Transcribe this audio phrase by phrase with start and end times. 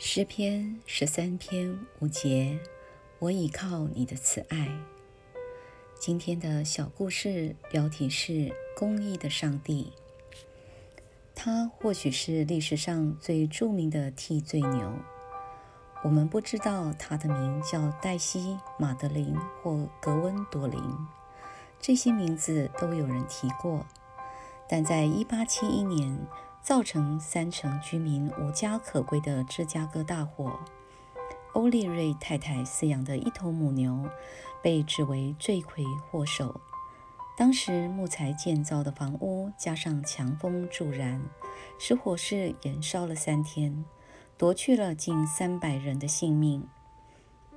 [0.00, 2.60] 诗篇十三篇五节，
[3.18, 4.70] 我倚靠你的慈爱。
[5.98, 9.92] 今天的小故事标题是“公义的上帝”。
[11.34, 14.92] 他或许是历史上最著名的替罪牛。
[16.04, 20.80] 我们不知道他的名叫黛西、马德琳或格温多林，
[21.80, 23.84] 这些名字都有人提过。
[24.68, 26.16] 但在一八七一年。
[26.68, 30.60] 造成三成居民无家可归的芝加哥大火，
[31.54, 34.04] 欧利瑞太太饲养的一头母牛
[34.62, 36.60] 被指为罪魁祸首。
[37.38, 41.22] 当时木材建造的房屋加上强风助燃，
[41.78, 43.86] 使火势延烧了三天，
[44.36, 46.68] 夺去了近三百人的性命。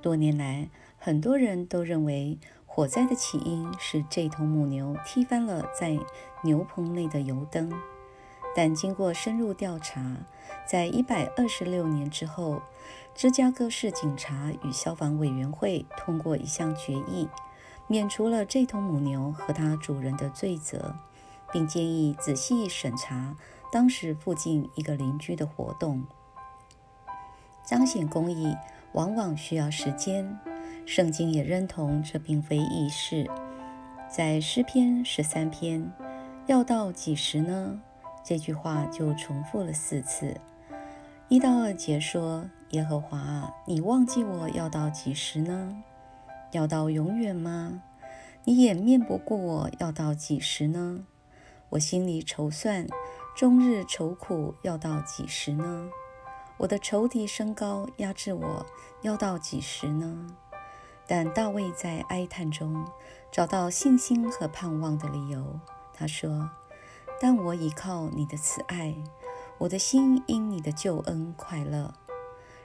[0.00, 5.98] 多年来，很多人都认为火灾的起因是这头母牛踢翻了在
[6.42, 7.70] 牛棚内的油灯。
[8.54, 10.16] 但经过深入调查，
[10.66, 12.60] 在一百二十六年之后，
[13.14, 17.28] 芝加哥市警察与消防委员会通过一项决议，
[17.86, 20.94] 免除了这头母牛和它主人的罪责，
[21.50, 23.36] 并建议仔细审查
[23.70, 26.04] 当时附近一个邻居的活动。
[27.64, 28.54] 彰显公义
[28.92, 30.38] 往往需要时间，
[30.84, 33.30] 圣经也认同这并非易事。
[34.10, 35.90] 在诗篇十三篇，
[36.46, 37.80] 要到几时呢？
[38.24, 40.40] 这句话就重复了四次。
[41.28, 45.82] 一到二节说：“耶和华啊，你忘记我要到几时呢？
[46.52, 47.82] 要到永远吗？
[48.44, 51.04] 你掩面不顾我要到几时呢？
[51.70, 52.86] 我心里筹算，
[53.34, 55.88] 终日愁苦，要到几时呢？
[56.58, 58.66] 我的仇敌升高，压制我，
[59.00, 60.26] 要到几时呢？”
[61.08, 62.86] 但大卫在哀叹中
[63.30, 65.58] 找到信心和盼望的理由。
[65.92, 66.48] 他说。
[67.22, 68.92] 但我倚靠你的慈爱，
[69.56, 71.94] 我的心因你的救恩快乐。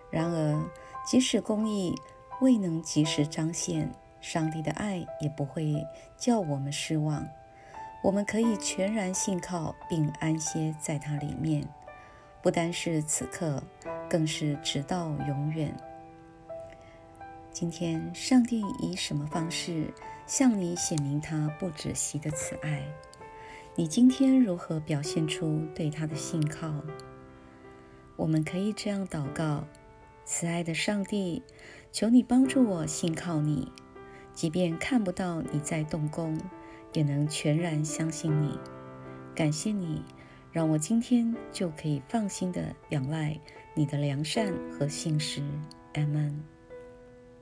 [0.10, 0.60] 然而，
[1.06, 1.94] 即使公义
[2.42, 5.86] 未能及时彰显，上帝的爱也不会
[6.18, 7.24] 叫我们失望。
[8.04, 11.64] 我们可以全然信靠并安歇在它里面，
[12.42, 13.62] 不单是此刻，
[14.10, 15.72] 更是直到永远。
[17.52, 19.94] 今天，上帝以什么方式
[20.26, 22.82] 向你显明他不止息的慈爱？
[23.80, 26.84] 你今天如何表现出对他的信靠？
[28.16, 29.68] 我们可以这样祷告：
[30.26, 31.44] 慈爱的上帝，
[31.92, 33.72] 求你帮助我信靠你，
[34.34, 36.36] 即便看不到你在动工，
[36.94, 38.58] 也能全然相信你。
[39.36, 40.02] 感谢你，
[40.52, 43.40] 让我今天就可以放心的仰赖
[43.76, 45.44] 你的良善和信实。
[45.94, 46.57] 阿门。